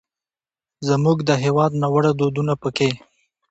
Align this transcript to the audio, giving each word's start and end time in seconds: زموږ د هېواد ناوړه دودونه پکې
زموږ 0.87 1.17
د 1.29 1.31
هېواد 1.43 1.71
ناوړه 1.81 2.11
دودونه 2.19 2.53
پکې 2.61 2.89